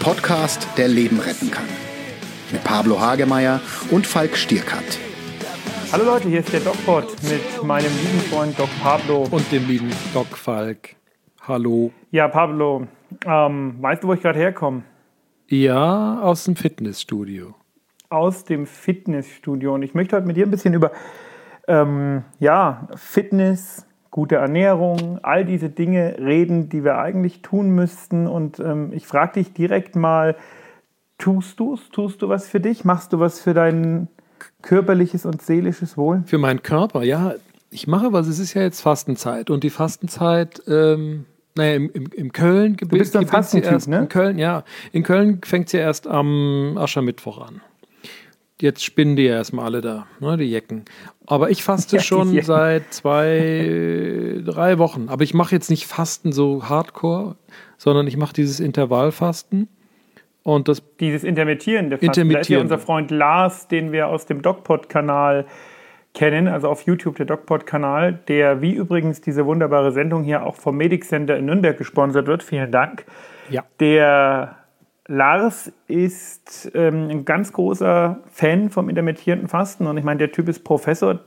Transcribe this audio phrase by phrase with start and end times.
[0.00, 1.66] Podcast, der Leben retten kann.
[2.50, 3.60] Mit Pablo Hagemeyer
[3.90, 4.98] und Falk Stierkat.
[5.92, 9.28] Hallo Leute, hier ist der DocPod mit meinem lieben Freund Doc Pablo.
[9.30, 10.96] Und dem lieben Doc Falk.
[11.46, 11.92] Hallo.
[12.10, 12.86] Ja, Pablo,
[13.26, 14.84] ähm, weißt du, wo ich gerade herkomme?
[15.48, 17.54] Ja, aus dem Fitnessstudio.
[18.08, 19.74] Aus dem Fitnessstudio.
[19.74, 20.92] Und ich möchte heute mit dir ein bisschen über
[21.68, 28.26] ähm, ja, Fitness, gute Ernährung, all diese Dinge reden, die wir eigentlich tun müssten.
[28.26, 30.36] Und ähm, ich frage dich direkt mal,
[31.18, 31.88] tust du es?
[31.90, 32.84] Tust du was für dich?
[32.84, 34.08] Machst du was für dein
[34.62, 36.22] körperliches und seelisches Wohl?
[36.26, 37.34] Für meinen Körper, ja.
[37.70, 38.26] Ich mache was.
[38.26, 39.48] Es ist ja jetzt Fastenzeit.
[39.48, 44.00] Und die Fastenzeit ähm, naja, im, im, im Köln Du bist ein Fastentyp, ne?
[44.00, 44.64] In Köln, ja.
[44.92, 47.60] In Köln fängt sie ja erst am Aschermittwoch an.
[48.60, 50.84] Jetzt spinnen die ja erstmal alle da, ne, die Jecken.
[51.26, 55.08] Aber ich faste ja, schon seit zwei, drei Wochen.
[55.08, 57.36] Aber ich mache jetzt nicht Fasten so hardcore,
[57.78, 59.68] sondern ich mache dieses Intervallfasten.
[60.42, 62.06] Und das Dieses intermittierende Fasten.
[62.06, 62.34] Intermittierende.
[62.34, 65.46] Da ist ja unser Freund Lars, den wir aus dem DocPod-Kanal
[66.14, 70.76] kennen, also auf YouTube der DocPod-Kanal, der wie übrigens diese wunderbare Sendung hier auch vom
[70.76, 72.42] Medic Center in Nürnberg gesponsert wird.
[72.42, 73.04] Vielen Dank.
[73.48, 73.64] Ja.
[73.78, 74.56] Der
[75.10, 80.48] Lars ist ähm, ein ganz großer Fan vom intermittierenden Fasten und ich meine, der Typ
[80.48, 81.18] ist Professor,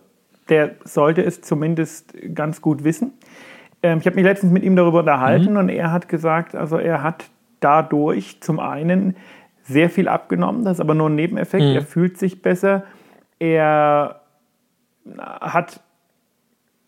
[0.48, 3.11] der sollte es zumindest ganz gut wissen.
[3.84, 5.58] Ähm, ich habe mich letztens mit ihm darüber unterhalten mhm.
[5.58, 7.26] und er hat gesagt, also er hat
[7.59, 9.17] dadurch zum einen
[9.64, 11.76] sehr viel abgenommen, das ist aber nur ein Nebeneffekt, mhm.
[11.76, 12.86] er fühlt sich besser,
[13.38, 14.22] er
[15.20, 15.81] hat,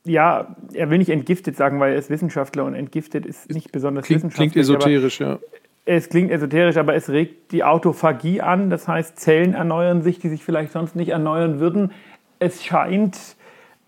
[0.05, 4.05] ja, er will nicht entgiftet sagen, weil er ist Wissenschaftler und entgiftet ist nicht besonders
[4.05, 4.53] klingt, wissenschaftlich.
[4.53, 5.39] Klingt esoterisch, ja.
[5.85, 8.71] Es klingt esoterisch, aber es regt die Autophagie an.
[8.71, 11.91] Das heißt, Zellen erneuern sich, die sich vielleicht sonst nicht erneuern würden.
[12.39, 13.17] Es scheint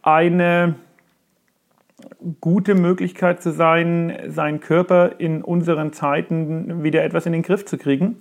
[0.03, 0.75] eine
[2.39, 7.77] gute Möglichkeit zu sein, seinen Körper in unseren Zeiten wieder etwas in den Griff zu
[7.77, 8.17] kriegen.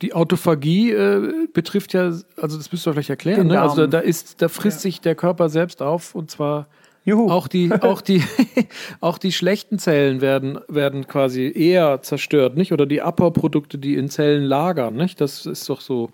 [0.00, 3.60] Die Autophagie äh, betrifft ja, also das müsst ihr vielleicht erklären, ne?
[3.60, 4.82] also da ist, da frisst ja.
[4.82, 6.66] sich der Körper selbst auf und zwar
[7.04, 7.30] Juhu.
[7.30, 8.22] auch die, auch die,
[9.00, 12.72] auch die schlechten Zellen werden, werden quasi eher zerstört, nicht?
[12.72, 15.20] Oder die Abbauprodukte, die in Zellen lagern, nicht?
[15.20, 16.10] Das ist doch so.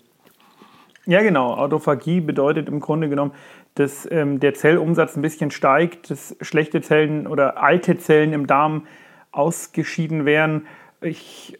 [1.05, 1.53] Ja, genau.
[1.55, 3.31] Autophagie bedeutet im Grunde genommen,
[3.75, 8.87] dass ähm, der Zellumsatz ein bisschen steigt, dass schlechte Zellen oder alte Zellen im Darm
[9.31, 10.67] ausgeschieden werden.
[11.01, 11.57] Ich,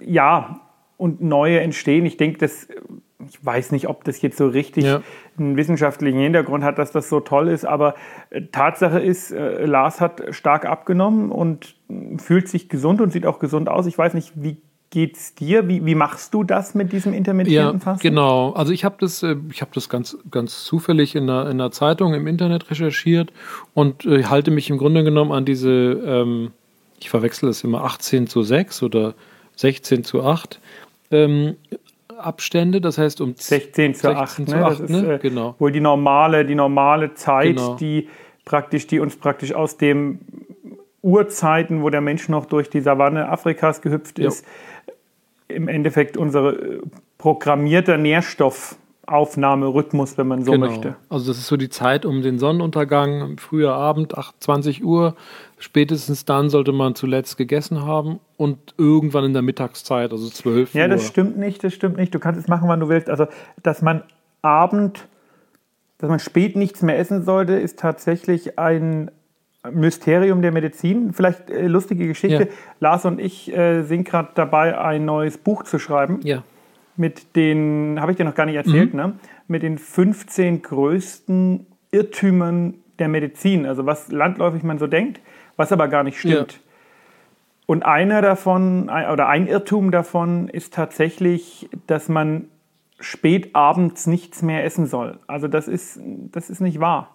[0.00, 0.60] ja,
[0.96, 2.06] und neue entstehen.
[2.06, 5.02] Ich denke, ich weiß nicht, ob das jetzt so richtig ja.
[5.38, 7.94] Einen wissenschaftlichen Hintergrund hat, dass das so toll ist, aber
[8.30, 11.74] äh, Tatsache ist, äh, Lars hat stark abgenommen und
[12.18, 13.86] fühlt sich gesund und sieht auch gesund aus.
[13.86, 14.58] Ich weiß nicht, wie
[14.92, 15.68] geht's dir?
[15.68, 18.06] Wie, wie machst du das mit diesem intermittierenden ja, Fasten?
[18.06, 21.58] Genau, also ich habe das, äh, ich habe das ganz, ganz zufällig in der, in
[21.58, 23.32] der Zeitung im Internet recherchiert
[23.74, 26.52] und äh, halte mich im Grunde genommen an diese, ähm,
[27.00, 29.14] ich verwechsel das immer 18 zu 6 oder
[29.56, 30.60] 16 zu 8
[31.10, 31.56] ähm,
[32.24, 34.64] Abstände, das heißt um 16 zu 8, 16 ne?
[34.64, 34.98] 8 das ne?
[34.98, 35.54] ist, äh, genau.
[35.58, 37.74] wohl die normale, die normale Zeit, genau.
[37.76, 38.08] die
[38.44, 40.20] praktisch, die uns praktisch aus dem
[41.02, 45.56] Urzeiten, wo der Mensch noch durch die Savanne Afrikas gehüpft ist, jo.
[45.56, 46.80] im Endeffekt unsere äh,
[47.18, 47.98] programmierter
[49.12, 50.66] Nährstoffaufnahmerhythmus, wenn man so genau.
[50.66, 50.96] möchte.
[51.08, 55.14] Also das ist so die Zeit um den Sonnenuntergang, früher Abend, 8, 20 Uhr
[55.62, 60.80] Spätestens dann sollte man zuletzt gegessen haben und irgendwann in der Mittagszeit, also 12 Uhr.
[60.80, 62.12] Ja, das stimmt nicht, das stimmt nicht.
[62.12, 63.08] Du kannst es machen, wann du willst.
[63.08, 63.28] Also,
[63.62, 64.02] dass man
[64.42, 65.06] Abend,
[65.98, 69.12] dass man spät nichts mehr essen sollte, ist tatsächlich ein
[69.70, 71.12] Mysterium der Medizin.
[71.12, 72.42] Vielleicht äh, lustige Geschichte.
[72.42, 72.50] Ja.
[72.80, 76.18] Lars und ich äh, sind gerade dabei, ein neues Buch zu schreiben.
[76.24, 76.42] Ja.
[76.96, 79.00] Mit den, habe ich dir noch gar nicht erzählt, mhm.
[79.00, 79.12] ne?
[79.48, 83.66] Mit den 15 größten Irrtümern der Medizin.
[83.66, 85.20] Also was landläufig man so denkt
[85.56, 86.52] was aber gar nicht stimmt.
[86.52, 86.58] Ja.
[87.66, 92.46] Und einer davon, oder ein Irrtum davon ist tatsächlich, dass man
[93.00, 95.18] spät abends nichts mehr essen soll.
[95.26, 96.00] Also das ist,
[96.32, 97.14] das ist nicht wahr.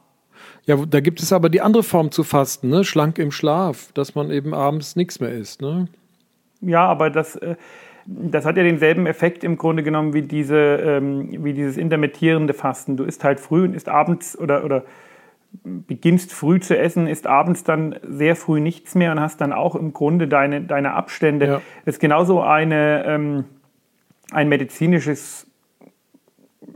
[0.66, 2.84] Ja, da gibt es aber die andere Form zu fasten, ne?
[2.84, 5.62] schlank im Schlaf, dass man eben abends nichts mehr isst.
[5.62, 5.88] Ne?
[6.62, 7.56] Ja, aber das, äh,
[8.08, 12.96] das hat ja denselben Effekt im Grunde genommen wie, diese, ähm, wie dieses intermittierende Fasten.
[12.96, 14.86] Du isst halt früh und isst abends oder, oder
[15.64, 19.76] beginnst früh zu essen, isst abends dann sehr früh nichts mehr und hast dann auch
[19.76, 21.46] im Grunde deine, deine Abstände.
[21.46, 21.62] Ja.
[21.86, 23.46] Das ist genauso eine, ähm,
[24.32, 25.47] ein medizinisches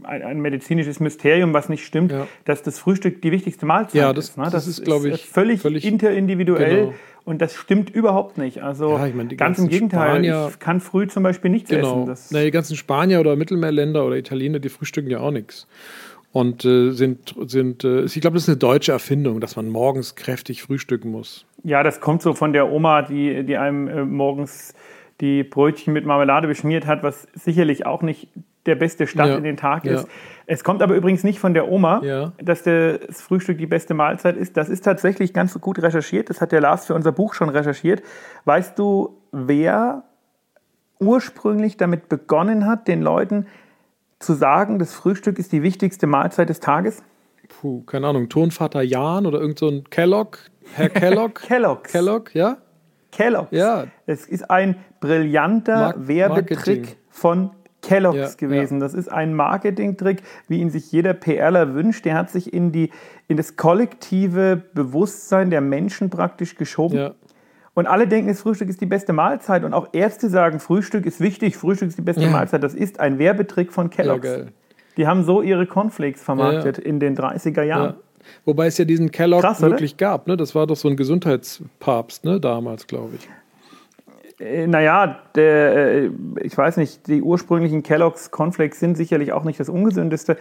[0.03, 2.27] ein, ein, medizinisches Mysterium, was nicht stimmt, ja.
[2.45, 4.37] dass das Frühstück die wichtigste Mahlzeit ja, das, ist.
[4.37, 4.43] Ne?
[4.45, 6.93] Das, das, ist, glaube ich, völlig, völlig interindividuell genau.
[7.25, 8.61] und das stimmt überhaupt nicht.
[8.61, 11.93] Also ja, ich mein, ganz im Gegenteil, Spanier, ich kann früh zum Beispiel nichts genau.
[11.93, 12.05] essen.
[12.05, 15.67] Das Na, die ganzen Spanier oder Mittelmeerländer oder Italiener, die frühstücken ja auch nichts
[16.31, 20.15] und äh, sind, sind äh, ich glaube, das ist eine deutsche Erfindung, dass man morgens
[20.15, 21.45] kräftig frühstücken muss.
[21.63, 24.73] Ja, das kommt so von der Oma, die, die einem äh, morgens
[25.19, 28.29] die Brötchen mit Marmelade beschmiert hat, was sicherlich auch nicht
[28.65, 29.35] der beste Start ja.
[29.37, 30.03] in den Tag ist.
[30.03, 30.09] Ja.
[30.45, 32.33] Es kommt aber übrigens nicht von der Oma, ja.
[32.43, 34.57] dass das Frühstück die beste Mahlzeit ist.
[34.57, 36.29] Das ist tatsächlich ganz gut recherchiert.
[36.29, 38.03] Das hat der Lars für unser Buch schon recherchiert.
[38.45, 40.03] Weißt du, wer
[40.99, 43.47] ursprünglich damit begonnen hat, den Leuten
[44.19, 47.01] zu sagen, das Frühstück ist die wichtigste Mahlzeit des Tages?
[47.47, 50.37] Puh, keine Ahnung, Tonvater Jan oder irgend so ein Kellogg,
[50.75, 51.41] Herr Kellogg?
[51.41, 51.91] Kellogg's.
[51.91, 52.57] Kellogg, ja?
[53.11, 53.51] Kellogg's.
[53.51, 53.87] Ja.
[54.05, 56.95] Es ist ein brillanter Mar Werbetrick Marketing.
[57.09, 57.51] von
[57.91, 58.75] Kellogg's ja, gewesen.
[58.75, 58.85] Ja.
[58.85, 62.05] Das ist ein Marketingtrick, wie ihn sich jeder PRler wünscht.
[62.05, 62.89] Der hat sich in, die,
[63.27, 66.97] in das kollektive Bewusstsein der Menschen praktisch geschoben.
[66.97, 67.11] Ja.
[67.73, 69.63] Und alle denken, das Frühstück ist die beste Mahlzeit.
[69.63, 72.63] Und auch Ärzte sagen, Frühstück ist wichtig, Frühstück ist die beste Mahlzeit.
[72.63, 74.45] Das ist ein Werbetrick von Kellogg's.
[74.97, 77.95] die haben so ihre Cornflakes vermarktet in den 30er Jahren.
[78.45, 80.27] Wobei es ja diesen Kellogg Krass, wirklich gab.
[80.27, 80.37] Ne?
[80.37, 82.39] Das war doch so ein Gesundheitspapst ne?
[82.39, 83.27] damals, glaube ich.
[84.41, 86.11] Äh, naja, der, äh,
[86.41, 90.37] ich weiß nicht, die ursprünglichen Kellogg's Cornflakes sind sicherlich auch nicht das ungesündeste,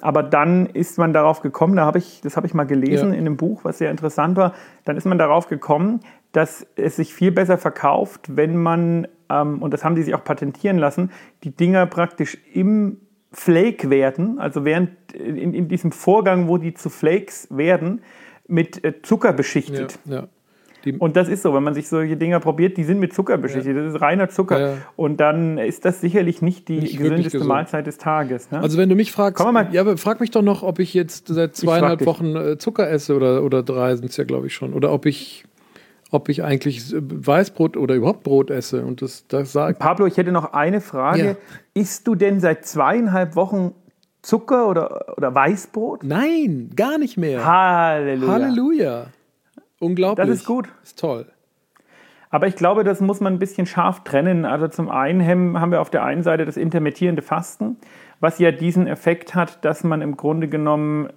[0.00, 3.14] aber dann ist man darauf gekommen, da habe ich, das habe ich mal gelesen ja.
[3.14, 4.54] in einem Buch, was sehr interessant war,
[4.84, 6.00] dann ist man darauf gekommen,
[6.32, 10.24] dass es sich viel besser verkauft, wenn man, ähm, und das haben die sich auch
[10.24, 11.12] patentieren lassen,
[11.44, 12.98] die Dinger praktisch im
[13.32, 18.02] Flake werden, also während in, in diesem Vorgang, wo die zu Flakes werden,
[18.46, 19.98] mit äh, Zucker beschichtet.
[20.04, 20.28] Ja, ja.
[20.84, 23.38] Die und das ist so, wenn man sich solche Dinger probiert, die sind mit Zucker
[23.38, 23.76] beschichtet.
[23.76, 23.82] Ja.
[23.82, 24.60] Das ist reiner Zucker.
[24.60, 24.72] Ja.
[24.96, 27.38] Und dann ist das sicherlich nicht die nicht gesündeste.
[27.44, 28.50] Mahlzeit des Tages.
[28.50, 28.60] Ne?
[28.60, 29.44] Also wenn du mich fragst.
[29.72, 33.42] Ja, frag mich doch noch, ob ich jetzt seit zweieinhalb Wochen äh, Zucker esse oder,
[33.42, 34.74] oder drei sind es ja, glaube ich, schon.
[34.74, 35.44] Oder ob ich
[36.10, 38.84] ob ich eigentlich Weißbrot oder überhaupt Brot esse.
[38.84, 39.80] Und das, das sagt.
[39.80, 41.24] Pablo, ich hätte noch eine Frage.
[41.26, 41.36] Ja.
[41.74, 43.72] Isst du denn seit zweieinhalb Wochen
[44.22, 46.04] Zucker oder, oder Weißbrot?
[46.04, 47.44] Nein, gar nicht mehr.
[47.44, 48.32] Halleluja.
[48.32, 49.06] Halleluja.
[49.80, 50.26] Unglaublich.
[50.26, 50.68] Das ist gut.
[50.80, 51.26] Das ist toll.
[52.30, 54.44] Aber ich glaube, das muss man ein bisschen scharf trennen.
[54.44, 57.76] Also zum einen haben wir auf der einen Seite das intermittierende Fasten,
[58.18, 61.10] was ja diesen Effekt hat, dass man im Grunde genommen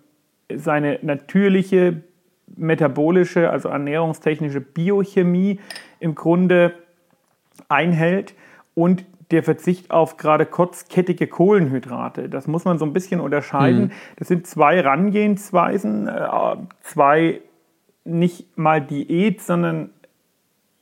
[0.54, 2.04] seine natürliche
[2.56, 5.60] metabolische, also ernährungstechnische Biochemie
[6.00, 6.74] im Grunde
[7.68, 8.36] einhält
[8.76, 12.30] und der Verzicht auf gerade kurzkettige Kohlenhydrate.
[12.30, 13.86] Das muss man so ein bisschen unterscheiden.
[13.86, 13.92] Mhm.
[14.18, 17.42] Das sind zwei Herangehensweisen, äh, zwei
[18.08, 19.92] nicht mal Diät, sondern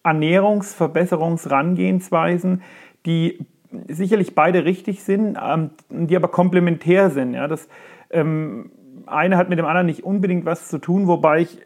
[0.03, 2.61] Ernährungsverbesserungsrangehensweisen,
[3.05, 3.45] die
[3.87, 7.33] sicherlich beide richtig sind, ähm, die aber komplementär sind.
[7.33, 7.67] Ja, das
[8.11, 8.71] ähm,
[9.05, 11.57] eine hat mit dem anderen nicht unbedingt was zu tun, wobei ich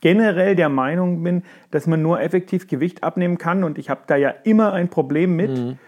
[0.00, 4.16] generell der Meinung bin, dass man nur effektiv Gewicht abnehmen kann und ich habe da
[4.16, 5.78] ja immer ein Problem mit, mhm.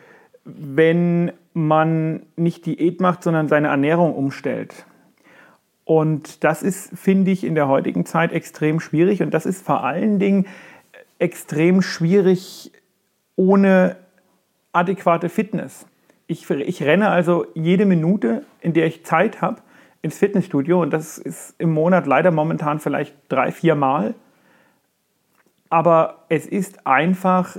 [0.45, 4.87] wenn man nicht Diät macht, sondern seine Ernährung umstellt.
[5.87, 9.23] Und das ist, finde ich, in der heutigen Zeit extrem schwierig.
[9.23, 10.47] Und das ist vor allen Dingen
[11.21, 12.73] extrem schwierig
[13.37, 13.97] ohne
[14.73, 15.87] adäquate Fitness.
[16.27, 19.63] Ich, ich renne also jede Minute, in der ich Zeit habe,
[20.03, 20.83] ins Fitnessstudio.
[20.83, 24.15] Und das ist im Monat leider momentan vielleicht drei, vier Mal.
[25.69, 27.59] Aber es ist einfach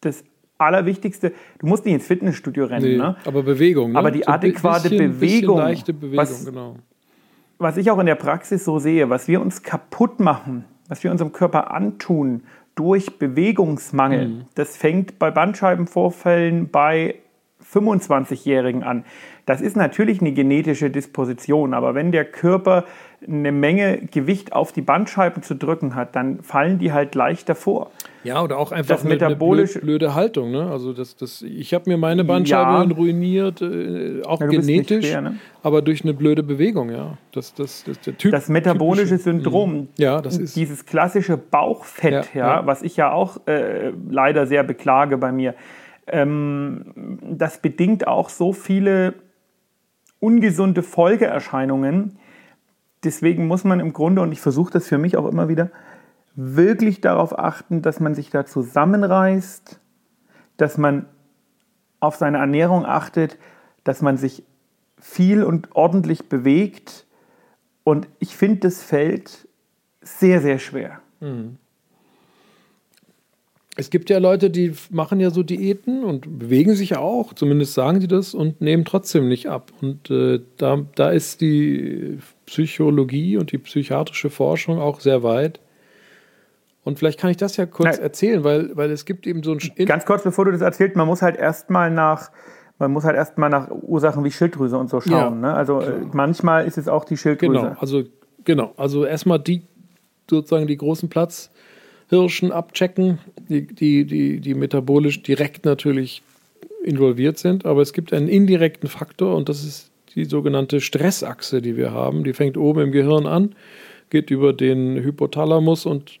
[0.00, 0.24] das
[0.56, 3.16] Allerwichtigste, du musst nicht ins Fitnessstudio rennen, nee, ne?
[3.26, 3.92] aber Bewegung.
[3.92, 3.98] Ne?
[3.98, 6.76] Aber die so adäquate bisschen, Bewegung, bisschen leichte Bewegung was, genau
[7.60, 11.10] was ich auch in der Praxis so sehe, was wir uns kaputt machen, was wir
[11.10, 12.42] unserem Körper antun
[12.74, 14.44] durch Bewegungsmangel, mhm.
[14.54, 17.16] das fängt bei Bandscheibenvorfällen bei
[17.72, 19.04] 25-Jährigen an.
[19.46, 22.84] Das ist natürlich eine genetische Disposition, aber wenn der Körper
[23.26, 27.90] eine Menge Gewicht auf die Bandscheiben zu drücken hat, dann fallen die halt leichter vor.
[28.22, 30.50] Ja, oder auch einfach das eine, metabolische eine blöde Haltung.
[30.50, 30.70] Ne?
[30.70, 32.96] Also das, das, ich habe mir meine Bandscheiben ja.
[32.96, 35.36] ruiniert, äh, auch ja, genetisch, schwer, ne?
[35.62, 36.90] aber durch eine blöde Bewegung.
[36.90, 39.88] Ja, das, das, das, der typ, das metabolische typische, Syndrom, mhm.
[39.96, 44.62] ja, das ist dieses klassische Bauchfett, ja, ja was ich ja auch äh, leider sehr
[44.62, 45.54] beklage bei mir.
[46.10, 49.14] Ähm, das bedingt auch so viele
[50.18, 52.18] ungesunde Folgeerscheinungen.
[53.02, 55.70] Deswegen muss man im Grunde, und ich versuche das für mich auch immer wieder,
[56.34, 59.80] wirklich darauf achten, dass man sich da zusammenreißt,
[60.56, 61.06] dass man
[62.00, 63.38] auf seine Ernährung achtet,
[63.84, 64.44] dass man sich
[64.98, 67.06] viel und ordentlich bewegt.
[67.84, 69.48] Und ich finde, das fällt
[70.02, 71.00] sehr, sehr schwer.
[71.20, 71.56] Mhm.
[73.80, 78.02] Es gibt ja Leute, die machen ja so Diäten und bewegen sich auch, zumindest sagen
[78.02, 79.72] sie das und nehmen trotzdem nicht ab.
[79.80, 85.60] Und äh, da, da ist die Psychologie und die psychiatrische Forschung auch sehr weit.
[86.84, 88.02] Und vielleicht kann ich das ja kurz Nein.
[88.02, 89.86] erzählen, weil, weil es gibt eben so ein.
[89.86, 92.30] Ganz kurz, bevor du das erzählst, man muss halt erstmal nach,
[92.78, 95.12] man muss halt erstmal nach Ursachen wie Schilddrüse und so schauen.
[95.12, 95.54] Ja, ne?
[95.54, 97.52] Also äh, manchmal ist es auch die Schilddrüse.
[97.52, 98.02] Genau, also
[98.44, 99.62] genau, also erstmal die
[100.28, 101.50] sozusagen die großen Platz
[102.10, 106.22] Hirschen abchecken, die, die, die, die metabolisch direkt natürlich
[106.84, 107.64] involviert sind.
[107.64, 112.24] Aber es gibt einen indirekten Faktor und das ist die sogenannte Stressachse, die wir haben.
[112.24, 113.54] Die fängt oben im Gehirn an,
[114.10, 116.18] geht über den Hypothalamus und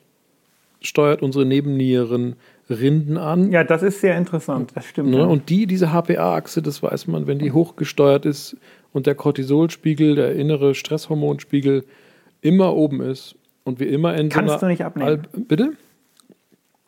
[0.80, 2.36] steuert unsere Nebennieren
[2.70, 3.50] Rinden an.
[3.50, 5.10] Ja, das ist sehr interessant, das stimmt.
[5.10, 5.26] Ne?
[5.26, 8.56] Und die, diese HPA-Achse, das weiß man, wenn die hochgesteuert ist
[8.92, 11.84] und der Cortisolspiegel, der innere Stresshormonspiegel
[12.42, 15.08] immer oben ist und wir immer in Kannst so du nicht abnehmen.
[15.08, 15.72] Al Bitte?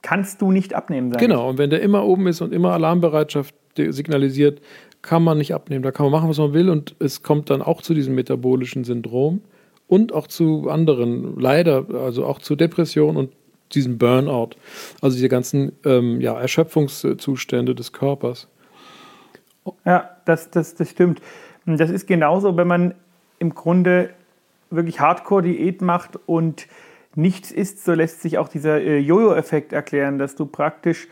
[0.03, 4.61] Kannst du nicht abnehmen, Genau, und wenn der immer oben ist und immer Alarmbereitschaft signalisiert,
[5.01, 5.83] kann man nicht abnehmen.
[5.83, 8.83] Da kann man machen, was man will und es kommt dann auch zu diesem metabolischen
[8.85, 9.43] Syndrom
[9.87, 13.33] und auch zu anderen, leider, also auch zu Depressionen und
[13.75, 14.51] diesen Burnout,
[15.01, 18.49] also diese ganzen ähm, ja, Erschöpfungszustände des Körpers.
[19.85, 21.21] Ja, das, das, das stimmt.
[21.67, 22.95] Das ist genauso, wenn man
[23.39, 24.11] im Grunde
[24.75, 26.67] wirklich Hardcore-Diät macht und
[27.15, 31.09] nichts isst, so lässt sich auch dieser äh, Jojo-Effekt erklären, dass du praktisch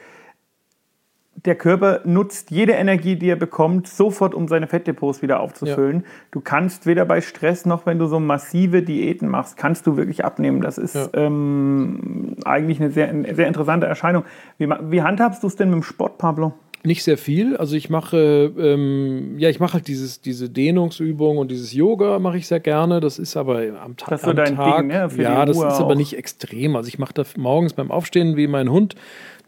[1.45, 6.01] der Körper nutzt jede Energie, die er bekommt, sofort, um seine Fettdepots wieder aufzufüllen.
[6.01, 6.07] Ja.
[6.33, 10.25] Du kannst weder bei Stress noch, wenn du so massive Diäten machst, kannst du wirklich
[10.25, 10.61] abnehmen.
[10.61, 11.09] Das ist ja.
[11.15, 14.25] ähm, eigentlich eine sehr, eine sehr interessante Erscheinung.
[14.59, 16.53] Wie, wie handhabst du es denn mit dem Sport, Pablo?
[16.83, 17.57] Nicht sehr viel.
[17.59, 22.39] Also ich mache, ähm, ja, ich mache halt dieses, diese Dehnungsübung und dieses Yoga mache
[22.39, 23.01] ich sehr gerne.
[23.01, 24.79] Das ist aber am, Ta das am dein Tag.
[24.79, 25.11] Ding, ne?
[25.23, 25.81] ja, das ist auch.
[25.81, 26.77] aber nicht extrem.
[26.77, 28.95] Also ich mache das morgens beim Aufstehen wie mein Hund.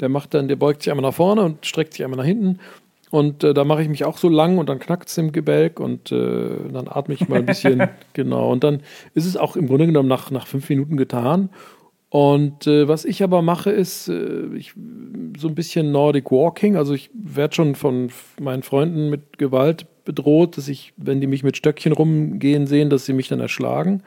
[0.00, 2.58] Der macht dann, der beugt sich einmal nach vorne und streckt sich einmal nach hinten.
[3.10, 5.80] Und äh, da mache ich mich auch so lang und dann knackt es im Gebälk
[5.80, 7.88] und äh, dann atme ich mal ein bisschen.
[8.12, 8.50] genau.
[8.50, 8.80] Und dann
[9.14, 11.48] ist es auch im Grunde genommen nach, nach fünf Minuten getan.
[12.12, 14.74] Und äh, was ich aber mache, ist äh, ich,
[15.38, 16.76] so ein bisschen Nordic Walking.
[16.76, 21.42] Also ich werde schon von meinen Freunden mit Gewalt bedroht, dass ich, wenn die mich
[21.42, 24.02] mit Stöckchen rumgehen sehen, dass sie mich dann erschlagen.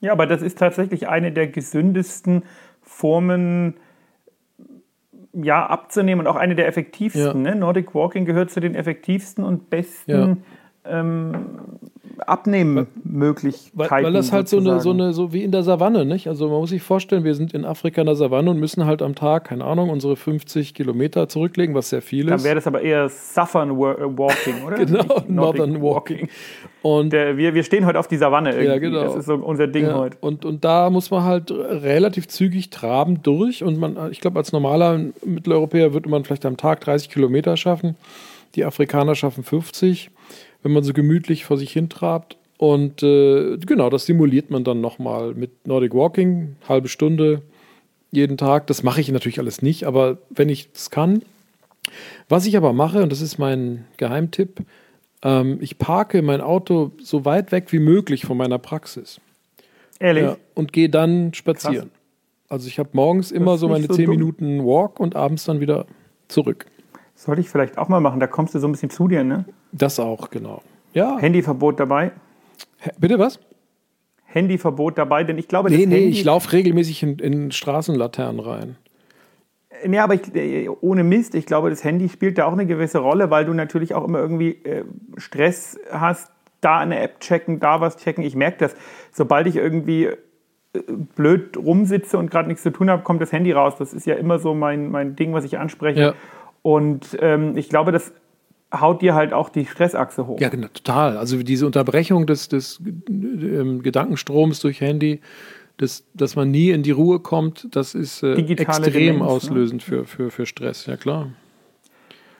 [0.00, 2.44] Ja, aber das ist tatsächlich eine der gesündesten
[2.80, 3.74] Formen,
[5.34, 7.44] ja, abzunehmen und auch eine der effektivsten.
[7.44, 7.50] Ja.
[7.50, 7.54] Ne?
[7.54, 10.10] Nordic Walking gehört zu den effektivsten und besten
[10.86, 11.00] ja.
[11.00, 11.34] ähm,
[12.18, 13.90] Abnehmmöglichkeiten.
[13.90, 16.28] Weil, weil das halt so eine, so eine, so wie in der Savanne, nicht?
[16.28, 19.02] Also man muss sich vorstellen, wir sind in Afrika in der Savanne und müssen halt
[19.02, 22.30] am Tag, keine Ahnung, unsere 50 Kilometer zurücklegen, was sehr viel ist.
[22.30, 24.84] Dann wäre das aber eher Southern äh, Walking, oder?
[24.84, 26.28] genau, Northern Walking.
[26.82, 28.66] Und der, wir, wir stehen heute auf die Savanne irgendwie.
[28.68, 29.04] Ja, genau.
[29.04, 30.18] Das ist so unser Ding ja, heute.
[30.20, 33.64] Und, und da muss man halt relativ zügig traben durch.
[33.64, 37.96] Und man, ich glaube, als normaler Mitteleuropäer würde man vielleicht am Tag 30 Kilometer schaffen.
[38.54, 40.10] Die Afrikaner schaffen 50
[40.64, 42.36] wenn man so gemütlich vor sich hin trabt.
[42.56, 47.42] Und äh, genau, das simuliert man dann nochmal mit Nordic Walking, halbe Stunde
[48.10, 48.66] jeden Tag.
[48.66, 51.22] Das mache ich natürlich alles nicht, aber wenn ich es kann.
[52.28, 54.60] Was ich aber mache, und das ist mein Geheimtipp,
[55.22, 59.20] ähm, ich parke mein Auto so weit weg wie möglich von meiner Praxis.
[60.00, 60.24] Ehrlich?
[60.24, 61.90] Ja, und gehe dann spazieren.
[61.90, 62.00] Krass.
[62.48, 64.16] Also ich habe morgens immer so meine so 10 dumm.
[64.16, 65.86] Minuten Walk und abends dann wieder
[66.28, 66.66] zurück.
[67.14, 69.44] Sollte ich vielleicht auch mal machen, da kommst du so ein bisschen zu dir, ne?
[69.72, 70.62] Das auch, genau.
[70.92, 71.18] Ja.
[71.18, 72.12] Handyverbot dabei.
[72.98, 73.40] Bitte was?
[74.24, 78.76] Handyverbot dabei, denn ich glaube, nee, nee, Handy ich laufe regelmäßig in, in Straßenlaternen rein.
[79.86, 82.98] Nee, aber ich, äh, ohne Mist, ich glaube, das Handy spielt da auch eine gewisse
[82.98, 84.84] Rolle, weil du natürlich auch immer irgendwie äh,
[85.16, 86.30] Stress hast,
[86.60, 88.24] da eine App checken, da was checken.
[88.24, 88.74] Ich merke das,
[89.12, 90.16] sobald ich irgendwie äh,
[91.16, 93.74] blöd rumsitze und gerade nichts zu tun habe, kommt das Handy raus.
[93.78, 96.00] Das ist ja immer so mein, mein Ding, was ich anspreche.
[96.00, 96.14] Ja.
[96.64, 98.14] Und ähm, ich glaube, das
[98.72, 100.40] haut dir halt auch die Stressachse hoch.
[100.40, 101.18] Ja, genau, total.
[101.18, 105.20] Also diese Unterbrechung des, des ähm, Gedankenstroms durch Handy,
[105.76, 109.26] das, dass man nie in die Ruhe kommt, das ist äh, extrem Demenz, ne?
[109.26, 109.86] auslösend ne?
[109.86, 111.28] für, für, für Stress, ja klar.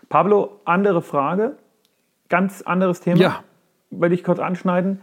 [0.08, 1.58] Pablo, andere Frage,
[2.30, 3.20] ganz anderes Thema.
[3.20, 3.44] Ja.
[3.90, 5.00] Will ich kurz anschneiden.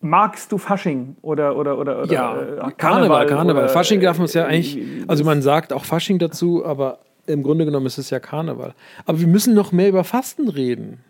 [0.00, 2.74] Magst du Fasching oder oder oder, oder ja, äh, Karneval?
[2.76, 3.68] Karneval, Karneval.
[3.68, 7.64] Fasching darf man es ja eigentlich, also man sagt auch Fasching dazu, aber im Grunde
[7.64, 8.74] genommen ist es ja Karneval.
[9.04, 11.00] Aber wir müssen noch mehr über Fasten reden.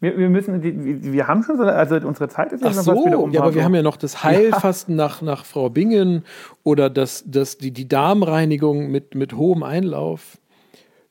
[0.00, 2.94] Wir, wir müssen, wir, wir haben schon so, also unsere Zeit ist ja noch so,
[2.94, 3.32] was wieder um.
[3.32, 5.04] Ja, aber wir haben ja noch das Heilfasten ja.
[5.04, 6.24] nach, nach Frau Bingen
[6.64, 10.36] oder das, das, die, die Darmreinigung mit, mit hohem Einlauf.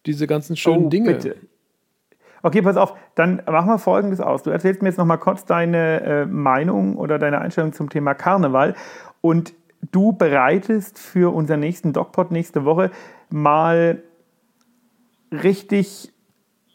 [0.05, 1.13] Diese ganzen schönen oh, Dinge.
[1.13, 1.35] Bitte.
[2.43, 4.43] Okay, pass auf, dann machen wir Folgendes aus.
[4.43, 8.13] Du erzählst mir jetzt noch mal kurz deine äh, Meinung oder deine Einstellung zum Thema
[8.13, 8.75] Karneval
[9.21, 9.55] und
[9.91, 12.91] du bereitest für unseren nächsten DocPod nächste Woche
[13.29, 14.01] mal
[15.31, 16.11] richtig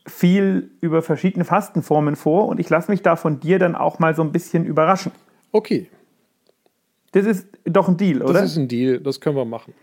[0.06, 4.14] viel über verschiedene Fastenformen vor und ich lasse mich da von dir dann auch mal
[4.14, 5.12] so ein bisschen überraschen.
[5.52, 5.88] Okay.
[7.12, 8.34] Das ist doch ein Deal, oder?
[8.34, 9.74] Das ist ein Deal, das können wir machen.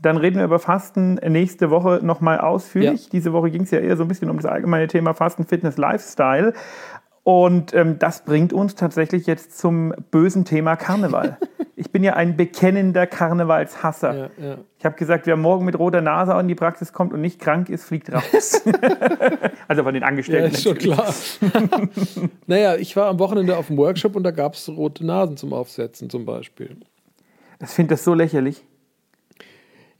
[0.00, 3.04] Dann reden wir über Fasten nächste Woche nochmal ausführlich.
[3.04, 3.10] Ja.
[3.12, 5.78] Diese Woche ging es ja eher so ein bisschen um das allgemeine Thema Fasten, Fitness,
[5.78, 6.52] Lifestyle.
[7.22, 11.38] Und ähm, das bringt uns tatsächlich jetzt zum bösen Thema Karneval.
[11.80, 14.14] ich bin ja ein bekennender Karnevalshasser.
[14.14, 14.58] Ja, ja.
[14.78, 17.70] Ich habe gesagt, wer morgen mit roter Nase in die Praxis kommt und nicht krank
[17.70, 18.62] ist, fliegt raus.
[19.68, 20.48] also von den Angestellten.
[20.48, 21.14] Ja, ist schon klar.
[22.46, 25.54] naja, ich war am Wochenende auf dem Workshop und da gab es rote Nasen zum
[25.54, 26.76] Aufsetzen zum Beispiel.
[27.62, 28.62] Ich finde das so lächerlich.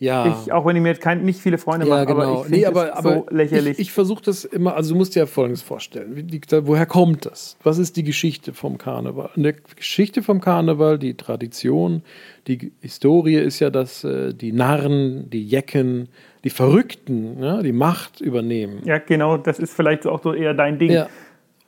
[0.01, 0.43] Ja.
[0.47, 2.21] Ich, auch wenn ich mir jetzt kein, nicht viele Freunde ja, mache, genau.
[2.21, 3.73] aber ich nee, aber, aber so lächerlich.
[3.73, 6.27] Ich, ich versuche das immer, also du musst dir ja Folgendes vorstellen.
[6.27, 7.59] Die, woher kommt das?
[7.63, 9.29] Was ist die Geschichte vom Karneval?
[9.37, 12.03] Und die Geschichte vom Karneval, die Tradition,
[12.47, 16.09] die Historie ist ja, dass äh, die Narren, die Jecken,
[16.45, 18.81] die Verrückten ja, die Macht übernehmen.
[18.87, 20.93] Ja, genau, das ist vielleicht auch so eher dein Ding.
[20.93, 21.09] Ja.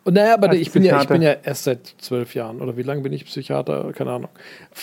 [0.04, 2.82] Und naja, aber ich bin, ja, ich bin ja erst seit zwölf Jahren oder wie
[2.82, 3.92] lange bin ich Psychiater?
[3.92, 4.30] Keine Ahnung.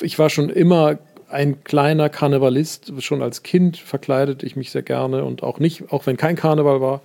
[0.02, 0.98] Ich war schon immer
[1.30, 6.06] ein kleiner Karnevalist, schon als Kind verkleidet ich mich sehr gerne und auch nicht, auch
[6.06, 7.02] wenn kein Karneval war.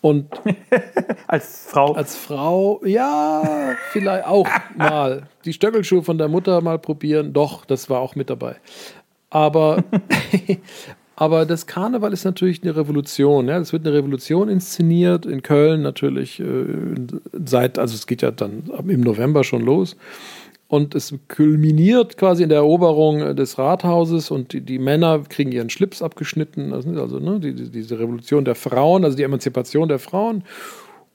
[0.00, 0.28] Und
[1.26, 1.94] als Frau?
[1.94, 4.46] Als Frau, ja, vielleicht auch
[4.76, 5.28] mal.
[5.44, 8.56] Die Stöckelschuhe von der Mutter mal probieren, doch, das war auch mit dabei.
[9.30, 9.82] Aber,
[11.16, 13.48] aber das Karneval ist natürlich eine Revolution.
[13.48, 13.58] Ja?
[13.58, 16.44] Es wird eine Revolution inszeniert, in Köln natürlich, äh,
[17.44, 19.96] seit, also es geht ja dann im November schon los.
[20.68, 25.70] Und es kulminiert quasi in der Eroberung des Rathauses und die, die Männer kriegen ihren
[25.70, 26.72] Schlips abgeschnitten.
[26.72, 30.42] Also ne, die, diese Revolution der Frauen, also die Emanzipation der Frauen.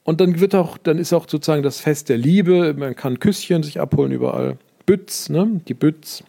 [0.04, 2.74] Und dann wird auch, dann ist auch sozusagen das Fest der Liebe.
[2.74, 4.58] Man kann Küsschen sich abholen überall.
[4.86, 5.62] Bütz, ne?
[5.68, 6.24] Die Bütz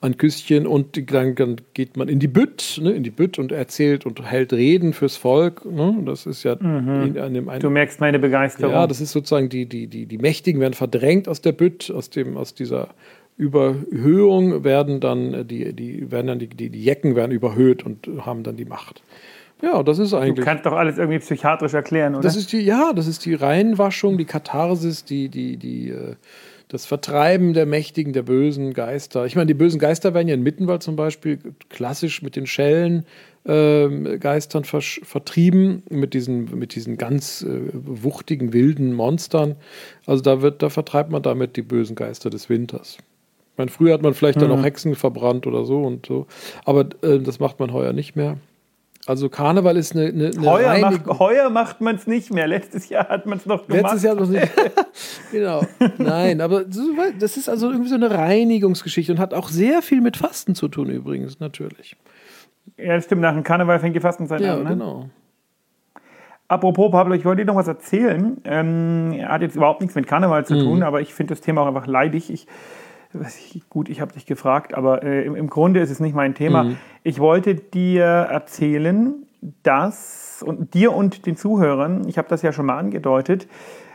[0.00, 3.50] ein Küsschen und dann, dann geht man in die Bütt, ne, in die Bütt und
[3.50, 5.64] erzählt und hält Reden fürs Volk.
[5.64, 6.02] Ne?
[6.04, 7.02] Das ist ja mhm.
[7.02, 8.72] in, an dem einen, Du merkst meine Begeisterung.
[8.72, 12.10] Ja, das ist sozusagen die, die, die, die Mächtigen werden verdrängt aus der Bütt, aus
[12.10, 12.88] dem, aus dieser
[13.38, 18.42] Überhöhung werden dann die, die werden dann die, die, die Jecken werden überhöht und haben
[18.42, 19.02] dann die Macht.
[19.62, 20.34] Ja, das ist eigentlich.
[20.36, 22.22] Du kannst doch alles irgendwie psychiatrisch erklären, oder?
[22.22, 26.16] Das ist die, ja, das ist die Reinwaschung, die Katharsis, die, die, die, äh,
[26.68, 29.24] das Vertreiben der Mächtigen, der bösen Geister.
[29.26, 33.06] Ich meine, die bösen Geister werden ja in Mittenwald zum Beispiel klassisch mit den Schellen
[33.44, 39.54] äh, Geistern vertrieben, mit diesen, mit diesen ganz äh, wuchtigen, wilden Monstern.
[40.06, 42.98] Also da wird, da vertreibt man damit die bösen Geister des Winters.
[43.52, 44.48] Ich meine, früher hat man vielleicht mhm.
[44.48, 46.26] dann auch Hexen verbrannt oder so und so,
[46.64, 48.38] aber äh, das macht man heuer nicht mehr.
[49.06, 52.48] Also Karneval ist eine, eine, eine heuer, macht, heuer macht man es nicht mehr.
[52.48, 53.82] Letztes Jahr hat man es noch gemacht.
[53.84, 54.50] Letztes Jahr noch nicht.
[55.32, 55.62] genau.
[55.98, 60.16] Nein, aber das ist also irgendwie so eine Reinigungsgeschichte und hat auch sehr viel mit
[60.16, 61.96] Fasten zu tun übrigens, natürlich.
[62.76, 63.22] Ja, das stimmt.
[63.22, 64.58] Nach dem Karneval fängt die Fastenzeit ja, an.
[64.58, 64.70] Ja, ne?
[64.70, 65.08] genau.
[66.48, 68.38] Apropos, Pablo, ich wollte dir noch was erzählen.
[68.44, 70.82] Ähm, hat jetzt überhaupt nichts mit Karneval zu tun, mhm.
[70.82, 72.30] aber ich finde das Thema auch einfach leidig.
[72.30, 72.46] Ich
[73.68, 76.64] gut, ich habe dich gefragt, aber äh, im, im, Grunde ist es nicht mein Thema.
[76.64, 76.76] Mhm.
[77.02, 79.26] Ich wollte dir erzählen,
[79.62, 83.48] dass und dir und den Zuhörern, ich habe das ja schon mal angedeutet,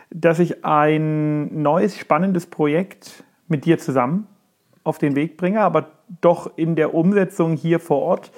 [0.10, 4.28] dass ich ein neues spannendes Projekt mit dir zusammen
[4.84, 5.88] auf den Weg bringe, aber
[6.22, 8.32] doch in der Umsetzung hier vor Ort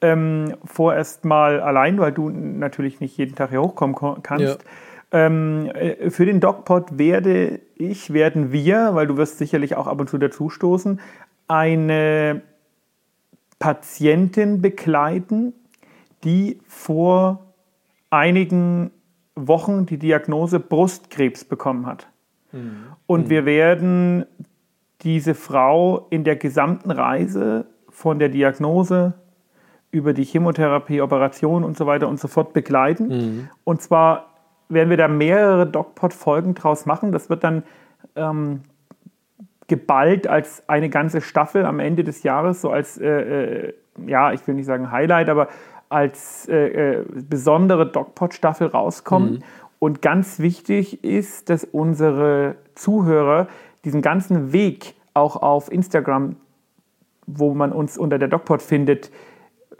[0.00, 4.44] ähm, vorerst mal allein, weil du natürlich nicht jeden Tag hier hochkommen kannst.
[4.44, 4.70] Ja
[5.12, 10.00] ähm, äh, für den DocPod werde ich, werden wir, weil du wirst sicherlich auch ab
[10.00, 11.00] und zu dazustoßen,
[11.48, 12.42] eine
[13.58, 15.52] Patientin begleiten,
[16.24, 17.52] die vor
[18.10, 18.90] einigen
[19.34, 22.08] Wochen die Diagnose Brustkrebs bekommen hat.
[22.52, 22.86] Mhm.
[23.06, 24.26] Und wir werden
[25.02, 29.14] diese Frau in der gesamten Reise von der Diagnose
[29.90, 33.08] über die Chemotherapie, Operation und so weiter und so fort begleiten.
[33.08, 33.48] Mhm.
[33.64, 34.29] Und zwar
[34.70, 37.12] werden wir da mehrere DocPod-Folgen draus machen.
[37.12, 37.62] Das wird dann
[38.16, 38.60] ähm,
[39.68, 43.74] geballt als eine ganze Staffel am Ende des Jahres, so als, äh, äh,
[44.06, 45.48] ja, ich will nicht sagen Highlight, aber
[45.88, 49.34] als äh, äh besondere DocPod-Staffel rauskommen.
[49.34, 49.42] Mhm.
[49.78, 53.48] Und ganz wichtig ist, dass unsere Zuhörer
[53.84, 56.36] diesen ganzen Weg auch auf Instagram,
[57.26, 59.10] wo man uns unter der DocPod findet,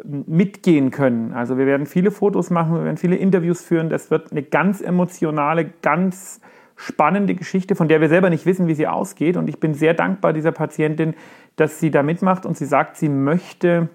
[0.04, 1.32] mitgehen können.
[1.32, 3.90] Also wir werden viele Fotos machen, wir werden viele Interviews führen.
[3.90, 6.40] Das wird eine ganz emotionale, ganz
[6.76, 9.36] spannende Geschichte, von der wir selber nicht wissen, wie sie ausgeht.
[9.36, 11.14] Und ich bin sehr dankbar dieser Patientin,
[11.56, 13.88] dass sie da mitmacht und sie sagt, sie möchte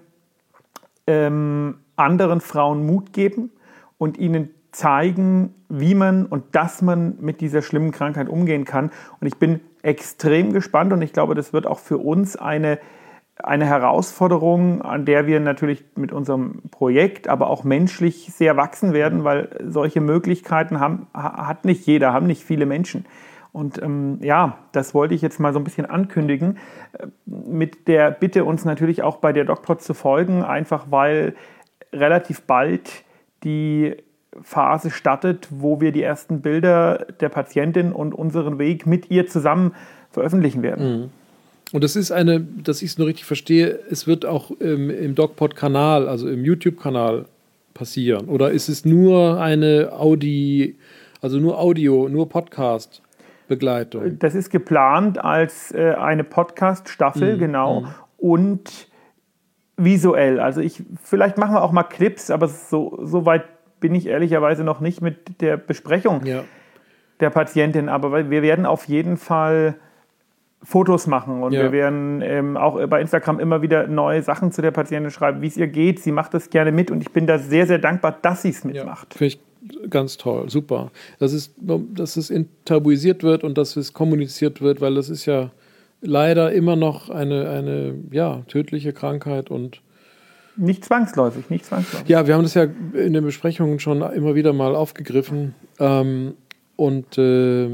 [1.06, 3.50] ähm, anderen Frauen Mut geben
[3.98, 8.90] und ihnen zeigen, wie man und dass man mit dieser schlimmen Krankheit umgehen kann.
[9.20, 12.78] Und ich bin extrem gespannt und ich glaube, das wird auch für uns eine
[13.42, 19.24] eine Herausforderung, an der wir natürlich mit unserem Projekt, aber auch menschlich sehr wachsen werden,
[19.24, 23.04] weil solche Möglichkeiten haben, hat nicht jeder, haben nicht viele Menschen.
[23.52, 26.58] Und ähm, ja, das wollte ich jetzt mal so ein bisschen ankündigen,
[26.92, 31.34] äh, mit der Bitte, uns natürlich auch bei der DocPod zu folgen, einfach weil
[31.92, 33.04] relativ bald
[33.44, 33.96] die
[34.42, 39.74] Phase startet, wo wir die ersten Bilder der Patientin und unseren Weg mit ihr zusammen
[40.10, 41.00] veröffentlichen werden.
[41.00, 41.10] Mhm.
[41.72, 45.14] Und das ist eine, dass ich es nur richtig verstehe, es wird auch im, im
[45.14, 47.26] DocPod-Kanal, also im YouTube-Kanal
[47.74, 48.28] passieren.
[48.28, 50.76] Oder ist es nur eine Audi,
[51.20, 53.02] also nur Audio, nur Podcast?
[53.48, 54.18] Begleitung.
[54.18, 57.38] Das ist geplant als äh, eine Podcast-Staffel, mhm.
[57.38, 57.80] genau.
[57.82, 57.88] Mhm.
[58.18, 58.88] Und
[59.76, 60.40] visuell.
[60.40, 63.44] Also ich, vielleicht machen wir auch mal Clips, aber so, so weit
[63.78, 66.44] bin ich ehrlicherweise noch nicht mit der Besprechung ja.
[67.20, 67.88] der Patientin.
[67.88, 69.76] Aber wir werden auf jeden Fall
[70.62, 71.62] Fotos machen und ja.
[71.62, 75.46] wir werden ähm, auch bei Instagram immer wieder neue Sachen zu der Patientin schreiben, wie
[75.46, 76.00] es ihr geht.
[76.00, 78.64] Sie macht das gerne mit und ich bin da sehr, sehr dankbar, dass sie es
[78.64, 79.14] mitmacht.
[79.14, 80.90] Ja, Finde ich ganz toll, super.
[81.18, 82.32] Dass es, dass es
[82.64, 85.50] tabuisiert wird und dass es kommuniziert wird, weil das ist ja
[86.00, 89.82] leider immer noch eine, eine ja, tödliche Krankheit und
[90.56, 92.08] nicht zwangsläufig, nicht zwangsläufig.
[92.08, 92.64] Ja, wir haben das ja
[92.94, 95.54] in den Besprechungen schon immer wieder mal aufgegriffen.
[95.78, 96.34] Ähm,
[96.76, 97.68] und äh,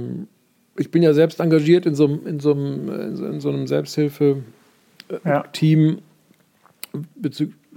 [0.77, 5.99] ich bin ja selbst engagiert in so, in so, in so einem Selbsthilfe-Team
[6.93, 7.31] ja.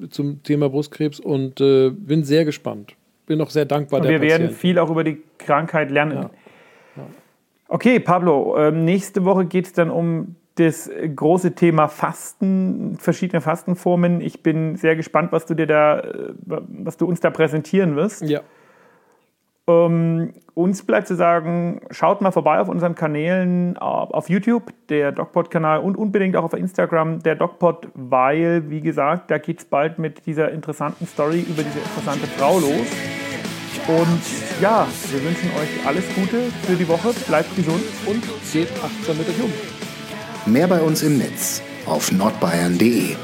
[0.10, 2.96] zum Thema Brustkrebs und äh, bin sehr gespannt.
[3.26, 4.02] Bin auch sehr dankbar.
[4.02, 6.16] Und wir werden viel auch über die Krankheit lernen.
[6.16, 6.30] Ja.
[6.98, 7.04] Ja.
[7.68, 14.22] Okay, Pablo, äh, nächste Woche geht es dann um das große Thema Fasten, verschiedene Fastenformen.
[14.22, 18.22] Ich bin sehr gespannt, was du dir da, äh, was du uns da präsentieren wirst.
[18.22, 18.42] Ja.
[19.68, 25.80] Ähm, uns bleibt zu sagen, schaut mal vorbei auf unseren Kanälen auf YouTube, der DocPod-Kanal
[25.80, 30.26] und unbedingt auch auf Instagram, der DocPod, weil, wie gesagt, da geht es bald mit
[30.26, 32.88] dieser interessanten Story über diese interessante Frau los.
[33.88, 39.18] Und ja, wir wünschen euch alles Gute für die Woche, bleibt gesund und geht achtsam
[39.18, 40.52] mit euch um.
[40.52, 43.16] Mehr bei uns im Netz auf nordbayern.de.